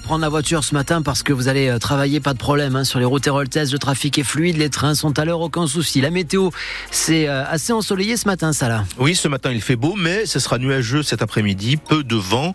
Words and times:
Prendre 0.00 0.22
la 0.22 0.30
voiture 0.30 0.64
ce 0.64 0.72
matin 0.72 1.02
parce 1.02 1.22
que 1.22 1.34
vous 1.34 1.48
allez 1.48 1.68
euh, 1.68 1.78
travailler, 1.78 2.18
pas 2.18 2.32
de 2.32 2.38
problème. 2.38 2.76
Hein, 2.76 2.84
sur 2.84 2.98
les 2.98 3.04
routes 3.04 3.26
héroltaises, 3.26 3.70
le 3.74 3.78
trafic 3.78 4.16
est 4.16 4.24
fluide, 4.24 4.56
les 4.56 4.70
trains 4.70 4.94
sont 4.94 5.18
à 5.18 5.26
l'heure, 5.26 5.40
aucun 5.40 5.66
souci. 5.66 6.00
La 6.00 6.08
météo, 6.08 6.48
c'est 6.90 7.28
euh, 7.28 7.44
assez 7.44 7.74
ensoleillé 7.74 8.16
ce 8.16 8.26
matin, 8.26 8.54
ça 8.54 8.70
là. 8.70 8.86
Oui, 8.96 9.14
ce 9.14 9.28
matin 9.28 9.52
il 9.52 9.60
fait 9.60 9.76
beau, 9.76 9.94
mais 9.94 10.24
ce 10.24 10.38
sera 10.38 10.56
nuageux 10.56 11.02
cet 11.02 11.20
après-midi. 11.20 11.76
Peu 11.76 12.04
de 12.04 12.16
vent, 12.16 12.54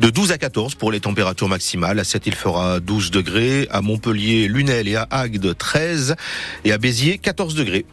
de 0.00 0.08
12 0.08 0.32
à 0.32 0.38
14 0.38 0.76
pour 0.76 0.90
les 0.90 1.00
températures 1.00 1.50
maximales. 1.50 1.98
À 1.98 2.04
7, 2.04 2.26
il 2.26 2.34
fera 2.34 2.80
12 2.80 3.10
degrés. 3.10 3.68
À 3.70 3.82
Montpellier, 3.82 4.48
Lunel 4.48 4.88
et 4.88 4.96
à 4.96 5.06
Agde, 5.10 5.58
13. 5.58 6.16
Et 6.64 6.72
à 6.72 6.78
Béziers, 6.78 7.18
14 7.18 7.54
degrés. 7.54 7.84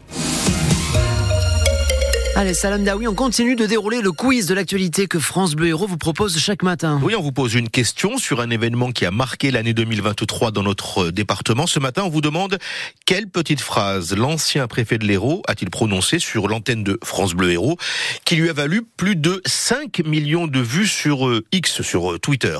Allez, 2.38 2.52
Salam 2.52 2.84
Daoui, 2.84 3.08
on 3.08 3.14
continue 3.14 3.56
de 3.56 3.64
dérouler 3.64 4.02
le 4.02 4.12
quiz 4.12 4.44
de 4.44 4.52
l'actualité 4.52 5.06
que 5.06 5.18
France 5.18 5.54
Bleu 5.54 5.68
Héros 5.68 5.86
vous 5.86 5.96
propose 5.96 6.38
chaque 6.38 6.62
matin. 6.62 7.00
Oui, 7.02 7.14
on 7.14 7.22
vous 7.22 7.32
pose 7.32 7.54
une 7.54 7.70
question 7.70 8.18
sur 8.18 8.42
un 8.42 8.50
événement 8.50 8.92
qui 8.92 9.06
a 9.06 9.10
marqué 9.10 9.50
l'année 9.50 9.72
2023 9.72 10.50
dans 10.50 10.62
notre 10.62 11.10
département. 11.10 11.66
Ce 11.66 11.78
matin, 11.78 12.02
on 12.04 12.10
vous 12.10 12.20
demande 12.20 12.58
quelle 13.06 13.26
petite 13.26 13.62
phrase 13.62 14.14
l'ancien 14.14 14.66
préfet 14.66 14.98
de 14.98 15.06
l'Hérault 15.06 15.40
a-t-il 15.48 15.70
prononcé 15.70 16.18
sur 16.18 16.46
l'antenne 16.46 16.84
de 16.84 16.98
France 17.02 17.32
Bleu 17.32 17.52
Héros 17.52 17.78
qui 18.26 18.36
lui 18.36 18.50
a 18.50 18.52
valu 18.52 18.82
plus 18.82 19.16
de 19.16 19.40
5 19.46 20.00
millions 20.00 20.46
de 20.46 20.60
vues 20.60 20.88
sur 20.88 21.26
euh, 21.26 21.42
X, 21.52 21.80
sur 21.80 22.12
euh, 22.12 22.18
Twitter? 22.18 22.58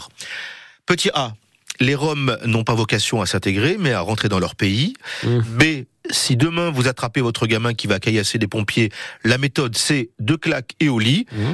Petit 0.87 1.11
A, 1.13 1.35
les 1.81 1.95
Roms 1.95 2.39
n'ont 2.47 2.65
pas 2.65 2.75
vocation 2.75 3.21
à 3.21 3.27
s'intégrer, 3.27 3.77
mais 3.79 3.93
à 3.93 4.01
rentrer 4.01 4.31
dans 4.31 4.39
leur 4.39 4.55
pays. 4.55 4.95
Mmh. 5.23 5.41
B, 5.41 5.63
si 6.11 6.37
demain 6.37 6.71
vous 6.71 6.89
attrapez 6.89 7.21
votre 7.21 7.47
gamin 7.47 7.75
qui 7.75 7.87
va 7.87 7.99
caillasser 7.99 8.39
des 8.39 8.47
pompiers, 8.47 8.91
la 9.25 9.39
méthode 9.39 9.77
c'est 9.77 10.11
deux 10.19 10.37
claques 10.37 10.75
et 10.81 10.89
au 10.89 10.99
lit. 10.99 11.27
Mmh. 11.33 11.45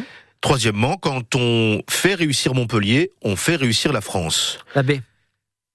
Troisièmement, 0.41 0.97
quand 0.97 1.37
on 1.37 1.83
fait 1.89 2.15
réussir 2.15 2.53
Montpellier, 2.55 3.13
on 3.23 3.37
fait 3.37 3.55
réussir 3.55 3.93
la 3.93 4.01
France. 4.01 4.59
La 4.75 4.83
B. 4.83 4.93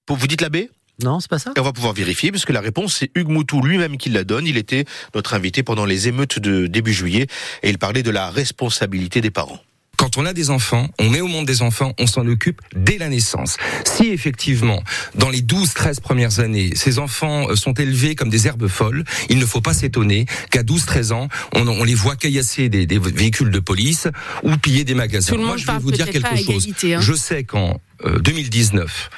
Vous 0.09 0.27
dites 0.27 0.41
la 0.41 0.49
B 0.49 0.57
non, 1.03 1.19
c'est 1.19 1.29
pas 1.29 1.37
ça. 1.37 1.53
Et 1.55 1.59
on 1.59 1.63
va 1.63 1.73
pouvoir 1.73 1.93
vérifier, 1.93 2.31
puisque 2.31 2.49
la 2.49 2.59
réponse, 2.59 2.95
c'est 2.95 3.11
Hugues 3.13 3.29
Moutou 3.29 3.61
lui-même 3.61 3.97
qui 3.97 4.09
la 4.09 4.23
donne. 4.23 4.47
Il 4.47 4.57
était 4.57 4.85
notre 5.13 5.35
invité 5.35 5.61
pendant 5.61 5.85
les 5.85 6.07
émeutes 6.07 6.39
de 6.39 6.65
début 6.65 6.91
juillet, 6.91 7.27
et 7.61 7.69
il 7.69 7.77
parlait 7.77 8.01
de 8.01 8.09
la 8.09 8.31
responsabilité 8.31 9.21
des 9.21 9.29
parents 9.29 9.59
quand 9.97 10.17
on 10.17 10.25
a 10.25 10.33
des 10.33 10.49
enfants, 10.51 10.87
on 10.99 11.09
met 11.09 11.21
au 11.21 11.27
monde 11.27 11.45
des 11.45 11.61
enfants, 11.61 11.93
on 11.99 12.07
s'en 12.07 12.25
occupe 12.27 12.61
dès 12.75 12.97
la 12.97 13.09
naissance. 13.09 13.57
Si 13.83 14.07
effectivement, 14.07 14.83
dans 15.15 15.29
les 15.29 15.41
12-13 15.41 16.01
premières 16.01 16.39
années, 16.39 16.71
ces 16.75 16.99
enfants 16.99 17.49
euh, 17.49 17.55
sont 17.55 17.73
élevés 17.73 18.15
comme 18.15 18.29
des 18.29 18.47
herbes 18.47 18.67
folles, 18.67 19.03
il 19.29 19.39
ne 19.39 19.45
faut 19.45 19.61
pas 19.61 19.73
s'étonner 19.73 20.25
qu'à 20.51 20.63
12-13 20.63 21.13
ans, 21.13 21.27
on, 21.53 21.67
on, 21.67 21.83
les 21.83 21.95
voit 21.95 22.15
caillasser 22.15 22.69
des, 22.69 22.85
des, 22.85 22.99
véhicules 22.99 23.51
de 23.51 23.59
police 23.59 24.07
ou 24.43 24.55
piller 24.57 24.83
des 24.83 24.93
magasins. 24.93 25.35
Moi, 25.35 25.57
je 25.57 25.65
vais 25.65 25.79
vous 25.79 25.91
dire 25.91 26.09
quelque 26.09 26.37
chose. 26.37 26.67
Hein. 26.83 26.99
Je 27.01 27.13
sais 27.13 27.43
qu'en 27.43 27.79
2019, 28.05 29.09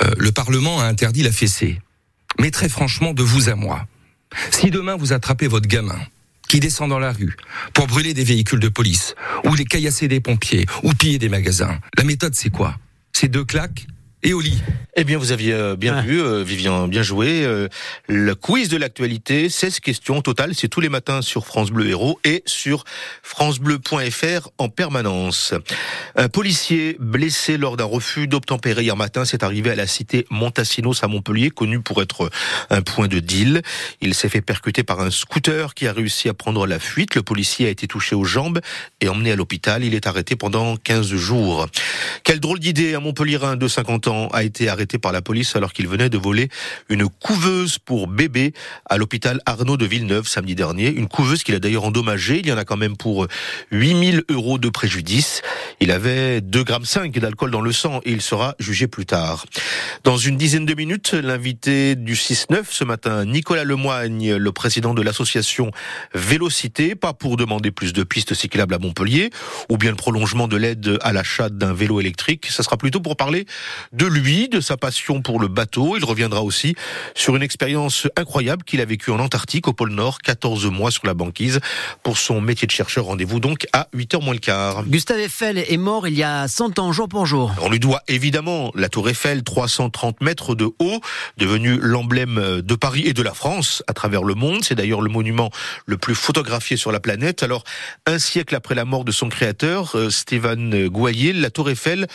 euh, 0.00 0.04
euh, 0.06 0.14
le 0.16 0.32
Parlement 0.32 0.80
a 0.80 0.84
interdit 0.84 1.22
la 1.22 1.32
fessée. 1.32 1.80
Mais 2.40 2.50
très 2.50 2.68
franchement, 2.68 3.12
de 3.12 3.22
vous 3.22 3.48
à 3.50 3.54
moi, 3.54 3.86
si 4.50 4.70
demain 4.70 4.96
vous 4.96 5.12
attrapez 5.12 5.46
votre 5.46 5.68
gamin, 5.68 5.98
qui 6.52 6.60
descend 6.60 6.90
dans 6.90 6.98
la 6.98 7.12
rue 7.12 7.34
pour 7.72 7.86
brûler 7.86 8.12
des 8.12 8.24
véhicules 8.24 8.60
de 8.60 8.68
police, 8.68 9.14
ou 9.46 9.54
les 9.54 9.64
caillasser 9.64 10.06
des 10.06 10.20
pompiers, 10.20 10.66
ou 10.82 10.92
piller 10.92 11.18
des 11.18 11.30
magasins. 11.30 11.78
La 11.96 12.04
méthode, 12.04 12.34
c'est 12.34 12.50
quoi? 12.50 12.76
C'est 13.14 13.28
deux 13.28 13.46
claques 13.46 13.86
et 14.22 14.32
au 14.32 14.40
lit. 14.40 14.60
Eh 14.94 15.04
bien, 15.04 15.16
vous 15.16 15.32
aviez 15.32 15.54
euh, 15.54 15.74
bien 15.74 16.02
vu, 16.02 16.20
euh, 16.20 16.44
Vivian, 16.44 16.86
bien 16.86 17.02
joué. 17.02 17.44
Euh, 17.44 17.68
le 18.08 18.34
quiz 18.34 18.68
de 18.68 18.76
l'actualité, 18.76 19.48
16 19.48 19.80
questions 19.80 20.18
au 20.18 20.20
total, 20.20 20.54
c'est 20.54 20.68
tous 20.68 20.80
les 20.80 20.90
matins 20.90 21.22
sur 21.22 21.46
France 21.46 21.70
Bleu 21.70 21.88
Héros 21.88 22.20
et 22.24 22.42
sur 22.44 22.84
francebleu.fr 23.22 24.50
en 24.58 24.68
permanence. 24.68 25.54
Un 26.14 26.28
policier 26.28 26.98
blessé 27.00 27.56
lors 27.56 27.78
d'un 27.78 27.86
refus 27.86 28.26
d'obtempérer 28.26 28.82
hier 28.82 28.94
matin, 28.94 29.24
s'est 29.24 29.42
arrivé 29.42 29.70
à 29.70 29.74
la 29.74 29.86
cité 29.86 30.26
Montassinos 30.28 31.02
à 31.02 31.08
Montpellier, 31.08 31.48
connu 31.48 31.80
pour 31.80 32.02
être 32.02 32.28
un 32.68 32.82
point 32.82 33.08
de 33.08 33.18
deal. 33.18 33.62
Il 34.02 34.14
s'est 34.14 34.28
fait 34.28 34.42
percuter 34.42 34.82
par 34.82 35.00
un 35.00 35.10
scooter 35.10 35.72
qui 35.72 35.86
a 35.86 35.94
réussi 35.94 36.28
à 36.28 36.34
prendre 36.34 36.66
la 36.66 36.78
fuite. 36.78 37.14
Le 37.14 37.22
policier 37.22 37.66
a 37.66 37.70
été 37.70 37.86
touché 37.86 38.14
aux 38.14 38.24
jambes 38.24 38.60
et 39.00 39.08
emmené 39.08 39.32
à 39.32 39.36
l'hôpital. 39.36 39.84
Il 39.84 39.94
est 39.94 40.06
arrêté 40.06 40.36
pendant 40.36 40.76
15 40.76 41.14
jours. 41.14 41.66
Quelle 42.24 42.40
drôle 42.40 42.58
d'idée, 42.58 42.94
un 42.94 43.00
Montpellierin 43.00 43.56
de 43.56 43.68
50 43.68 44.08
ans 44.08 44.11
a 44.32 44.42
été 44.42 44.68
arrêté 44.68 44.98
par 44.98 45.12
la 45.12 45.22
police 45.22 45.56
alors 45.56 45.72
qu'il 45.72 45.88
venait 45.88 46.08
de 46.08 46.18
voler 46.18 46.48
une 46.88 47.08
couveuse 47.08 47.78
pour 47.78 48.06
bébé 48.06 48.52
à 48.88 48.96
l'hôpital 48.96 49.40
Arnaud 49.46 49.76
de 49.76 49.86
Villeneuve 49.86 50.26
samedi 50.26 50.54
dernier. 50.54 50.88
Une 50.88 51.08
couveuse 51.08 51.42
qu'il 51.42 51.54
a 51.54 51.58
d'ailleurs 51.58 51.84
endommagée. 51.84 52.38
Il 52.38 52.46
y 52.46 52.52
en 52.52 52.58
a 52.58 52.64
quand 52.64 52.76
même 52.76 52.96
pour 52.96 53.26
8000 53.70 54.24
euros 54.28 54.58
de 54.58 54.68
préjudice. 54.68 55.42
Il 55.82 55.90
avait 55.90 56.38
2,5 56.38 56.62
grammes 56.62 57.10
d'alcool 57.10 57.50
dans 57.50 57.60
le 57.60 57.72
sang 57.72 58.00
et 58.04 58.12
il 58.12 58.22
sera 58.22 58.54
jugé 58.60 58.86
plus 58.86 59.04
tard. 59.04 59.46
Dans 60.04 60.16
une 60.16 60.36
dizaine 60.36 60.64
de 60.64 60.74
minutes, 60.74 61.12
l'invité 61.12 61.96
du 61.96 62.14
6-9 62.14 62.66
ce 62.70 62.84
matin, 62.84 63.24
Nicolas 63.24 63.64
Lemoigne, 63.64 64.36
le 64.36 64.52
président 64.52 64.94
de 64.94 65.02
l'association 65.02 65.72
Vélocité, 66.14 66.94
pas 66.94 67.14
pour 67.14 67.36
demander 67.36 67.72
plus 67.72 67.92
de 67.92 68.04
pistes 68.04 68.32
cyclables 68.32 68.74
à 68.74 68.78
Montpellier 68.78 69.30
ou 69.68 69.76
bien 69.76 69.90
le 69.90 69.96
prolongement 69.96 70.46
de 70.46 70.56
l'aide 70.56 70.98
à 71.00 71.12
l'achat 71.12 71.48
d'un 71.48 71.72
vélo 71.72 71.98
électrique. 71.98 72.46
Ça 72.46 72.62
sera 72.62 72.76
plutôt 72.76 73.00
pour 73.00 73.16
parler 73.16 73.44
de 73.92 74.06
lui, 74.06 74.48
de 74.48 74.60
sa 74.60 74.76
passion 74.76 75.20
pour 75.20 75.40
le 75.40 75.48
bateau. 75.48 75.96
Il 75.96 76.04
reviendra 76.04 76.42
aussi 76.42 76.76
sur 77.16 77.34
une 77.34 77.42
expérience 77.42 78.06
incroyable 78.14 78.62
qu'il 78.62 78.80
a 78.80 78.84
vécue 78.84 79.10
en 79.10 79.18
Antarctique, 79.18 79.66
au 79.66 79.72
pôle 79.72 79.90
Nord, 79.90 80.20
14 80.20 80.66
mois 80.66 80.92
sur 80.92 81.06
la 81.08 81.14
banquise. 81.14 81.58
Pour 82.04 82.18
son 82.18 82.40
métier 82.40 82.68
de 82.68 82.72
chercheur, 82.72 83.06
rendez-vous 83.06 83.40
donc 83.40 83.66
à 83.72 83.88
8h 83.96 84.22
moins 84.22 84.34
le 84.34 84.38
quart. 84.38 84.84
Gustave 84.84 85.18
Eiffel 85.18 85.71
est 85.72 85.78
mort 85.78 86.06
il 86.06 86.14
y 86.14 86.22
a 86.22 86.48
100 86.48 86.78
ans, 86.78 86.92
jour 86.92 87.08
pour 87.08 87.24
jour. 87.24 87.52
On 87.60 87.70
lui 87.70 87.80
doit 87.80 88.02
évidemment 88.08 88.70
la 88.74 88.88
tour 88.88 89.08
Eiffel, 89.08 89.42
330 89.42 90.20
mètres 90.20 90.54
de 90.54 90.64
haut, 90.64 91.00
devenue 91.38 91.78
l'emblème 91.80 92.60
de 92.60 92.74
Paris 92.74 93.04
et 93.06 93.12
de 93.12 93.22
la 93.22 93.32
France 93.32 93.82
à 93.86 93.92
travers 93.94 94.22
le 94.22 94.34
monde. 94.34 94.62
C'est 94.62 94.74
d'ailleurs 94.74 95.00
le 95.00 95.08
monument 95.08 95.50
le 95.86 95.96
plus 95.96 96.14
photographié 96.14 96.76
sur 96.76 96.92
la 96.92 97.00
planète. 97.00 97.42
Alors, 97.42 97.64
un 98.06 98.18
siècle 98.18 98.54
après 98.54 98.74
la 98.74 98.84
mort 98.84 99.04
de 99.04 99.12
son 99.12 99.28
créateur, 99.28 99.96
euh, 99.96 100.10
Stéphane 100.10 100.88
Goyer, 100.88 101.32
la 101.32 101.50
tour 101.50 101.70
Eiffel 101.70 102.06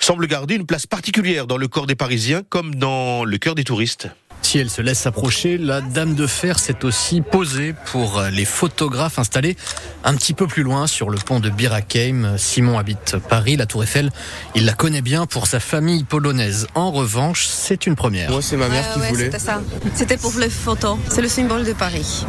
semble 0.00 0.26
garder 0.26 0.56
une 0.56 0.66
place 0.66 0.86
particulière 0.86 1.46
dans 1.46 1.56
le 1.56 1.68
corps 1.68 1.86
des 1.86 1.94
Parisiens 1.94 2.42
comme 2.48 2.74
dans 2.74 3.24
le 3.24 3.38
cœur 3.38 3.54
des 3.54 3.64
touristes. 3.64 4.08
Si 4.42 4.58
elle 4.58 4.70
se 4.70 4.80
laisse 4.80 5.06
approcher, 5.06 5.58
la 5.58 5.80
Dame 5.80 6.14
de 6.14 6.26
Fer 6.26 6.58
s'est 6.58 6.84
aussi 6.84 7.20
posée 7.20 7.74
pour 7.86 8.22
les 8.32 8.46
photographes 8.46 9.18
installés 9.18 9.56
un 10.04 10.14
petit 10.14 10.32
peu 10.32 10.46
plus 10.46 10.62
loin 10.62 10.86
sur 10.86 11.10
le 11.10 11.18
pont 11.18 11.38
de 11.38 11.50
Birakeim. 11.50 12.38
Simon 12.38 12.78
habite 12.78 13.16
Paris, 13.28 13.56
la 13.56 13.66
Tour 13.66 13.82
Eiffel. 13.82 14.10
Il 14.54 14.64
la 14.64 14.72
connaît 14.72 15.02
bien 15.02 15.26
pour 15.26 15.46
sa 15.46 15.60
famille 15.60 16.04
polonaise. 16.04 16.66
En 16.74 16.90
revanche, 16.90 17.46
c'est 17.46 17.86
une 17.86 17.94
première. 17.94 18.30
Moi, 18.30 18.40
c'est 18.40 18.56
ma 18.56 18.68
mère 18.68 18.92
qui 18.94 19.00
voulait. 19.00 19.24
C'était 19.26 19.38
ça. 19.38 19.60
C'était 19.94 20.16
pour 20.16 20.32
les 20.38 20.50
photos. 20.50 20.96
C'est 21.10 21.22
le 21.22 21.28
symbole 21.28 21.64
de 21.64 21.72
Paris 21.74 22.24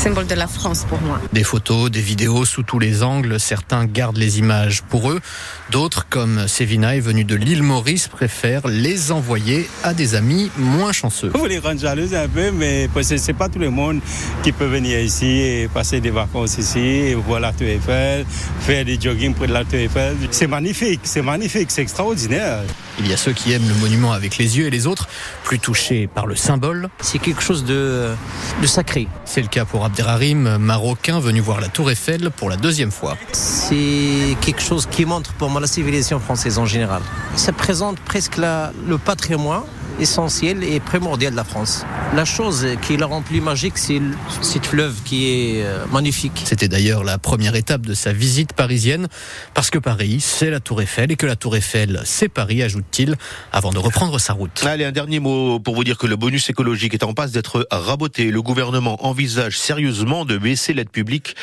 symbole 0.00 0.26
de 0.26 0.34
la 0.34 0.46
France 0.46 0.86
pour 0.88 0.98
moi. 1.02 1.20
Des 1.34 1.44
photos, 1.44 1.90
des 1.90 2.00
vidéos 2.00 2.46
sous 2.46 2.62
tous 2.62 2.78
les 2.78 3.02
angles, 3.02 3.38
certains 3.38 3.84
gardent 3.84 4.16
les 4.16 4.38
images 4.38 4.80
pour 4.80 5.10
eux, 5.10 5.20
d'autres, 5.70 6.06
comme 6.08 6.48
Sévina 6.48 6.98
venu 6.98 7.24
de 7.24 7.34
l'île 7.34 7.62
Maurice, 7.62 8.08
préfèrent 8.08 8.66
les 8.66 9.12
envoyer 9.12 9.68
à 9.82 9.92
des 9.92 10.14
amis 10.14 10.50
moins 10.56 10.92
chanceux. 10.92 11.30
Vous 11.34 11.44
les 11.44 11.58
rendre 11.58 11.80
jalouses 11.80 12.14
un 12.14 12.28
peu, 12.28 12.50
mais 12.50 12.88
c'est 13.02 13.34
pas 13.34 13.50
tout 13.50 13.58
le 13.58 13.68
monde 13.68 14.00
qui 14.42 14.52
peut 14.52 14.64
venir 14.64 14.98
ici 15.00 15.26
et 15.26 15.68
passer 15.68 16.00
des 16.00 16.10
vacances 16.10 16.56
ici, 16.56 16.78
et 16.78 17.14
voir 17.14 17.40
la 17.40 17.52
Tour 17.52 17.66
Eiffel, 17.68 18.24
faire 18.60 18.86
des 18.86 18.98
jogging 18.98 19.34
près 19.34 19.48
de 19.48 19.52
la 19.52 19.64
Tour 19.64 19.80
Eiffel. 19.80 20.16
C'est 20.30 20.46
magnifique, 20.46 21.00
c'est 21.04 21.20
magnifique, 21.20 21.70
c'est 21.70 21.82
extraordinaire. 21.82 22.60
Il 23.02 23.08
y 23.08 23.14
a 23.14 23.16
ceux 23.16 23.32
qui 23.32 23.52
aiment 23.52 23.66
le 23.66 23.74
monument 23.74 24.12
avec 24.12 24.36
les 24.36 24.58
yeux 24.58 24.66
et 24.66 24.70
les 24.70 24.86
autres 24.86 25.08
plus 25.42 25.58
touchés 25.58 26.06
par 26.06 26.26
le 26.26 26.36
symbole. 26.36 26.90
C'est 27.00 27.18
quelque 27.18 27.42
chose 27.42 27.64
de, 27.64 28.10
de 28.60 28.66
sacré. 28.66 29.08
C'est 29.24 29.40
le 29.40 29.48
cas 29.48 29.64
pour 29.64 29.84
Abderrahim, 29.84 30.58
marocain 30.58 31.18
venu 31.18 31.40
voir 31.40 31.60
la 31.60 31.68
Tour 31.68 31.90
Eiffel 31.90 32.30
pour 32.30 32.50
la 32.50 32.56
deuxième 32.56 32.90
fois. 32.90 33.16
C'est 33.32 34.36
quelque 34.42 34.60
chose 34.60 34.86
qui 34.90 35.06
montre 35.06 35.32
pour 35.32 35.48
moi 35.48 35.60
la 35.60 35.66
civilisation 35.66 36.20
française 36.20 36.58
en 36.58 36.66
général. 36.66 37.00
Ça 37.36 37.52
présente 37.52 37.98
presque 38.00 38.36
la, 38.36 38.72
le 38.86 38.98
patrimoine 38.98 39.62
essentiel 40.00 40.64
et 40.64 40.80
primordial 40.80 41.32
de 41.32 41.36
la 41.36 41.44
France. 41.44 41.84
La 42.14 42.24
chose 42.24 42.66
qui 42.82 42.96
la 42.96 43.06
rend 43.06 43.22
plus 43.22 43.40
magique, 43.40 43.78
c'est 43.78 44.00
cette 44.42 44.66
fleuve 44.66 44.94
qui 45.04 45.28
est 45.28 45.62
euh, 45.62 45.86
magnifique. 45.92 46.42
C'était 46.44 46.68
d'ailleurs 46.68 47.04
la 47.04 47.18
première 47.18 47.54
étape 47.54 47.82
de 47.82 47.94
sa 47.94 48.12
visite 48.12 48.52
parisienne, 48.52 49.06
parce 49.54 49.70
que 49.70 49.78
Paris, 49.78 50.18
c'est 50.20 50.50
la 50.50 50.58
Tour 50.58 50.82
Eiffel, 50.82 51.12
et 51.12 51.16
que 51.16 51.26
la 51.26 51.36
Tour 51.36 51.56
Eiffel, 51.56 52.00
c'est 52.04 52.28
Paris, 52.28 52.62
ajoute-t-il, 52.62 53.16
avant 53.52 53.70
de 53.70 53.78
reprendre 53.78 54.18
sa 54.18 54.32
route. 54.32 54.64
Allez, 54.66 54.84
un 54.84 54.92
dernier 54.92 55.20
mot 55.20 55.60
pour 55.60 55.74
vous 55.74 55.84
dire 55.84 55.98
que 55.98 56.06
le 56.06 56.16
bonus 56.16 56.50
écologique 56.50 56.94
est 56.94 57.04
en 57.04 57.14
passe 57.14 57.32
d'être 57.32 57.66
raboté. 57.70 58.30
Le 58.30 58.42
gouvernement 58.42 59.06
envisage 59.06 59.58
sérieusement 59.58 60.24
de 60.24 60.38
baisser 60.38 60.72
l'aide 60.72 60.90
publique 60.90 61.36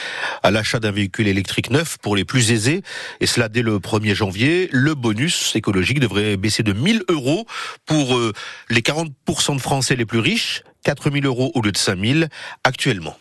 à 0.44 0.52
l'achat 0.52 0.80
d'un 0.80 0.92
véhicule 0.92 1.28
électrique 1.28 1.70
neuf 1.70 1.98
pour 2.02 2.16
les 2.16 2.26
plus 2.26 2.52
aisés, 2.52 2.82
et 3.22 3.26
cela 3.28 3.48
dès 3.48 3.62
le 3.62 3.78
1er 3.80 4.16
janvier. 4.16 4.70
Le 4.72 4.96
bonus 4.96 5.56
écologique 5.56 6.00
devrait 6.00 6.36
baisser 6.38 6.64
de 6.64 6.74
1000 6.74 7.04
euros 7.10 7.46
pour 7.86 8.18
euh, 8.18 8.34
les 8.70 8.82
40% 8.82 9.56
de 9.56 9.62
Français 9.62 9.96
les 9.96 10.06
plus 10.06 10.20
riches, 10.20 10.64
4 10.84 11.12
000 11.12 11.26
euros 11.26 11.52
au 11.56 11.62
lieu 11.62 11.72
de 11.72 11.78
5 11.78 12.00
000 12.00 12.20
actuellement. 12.64 13.18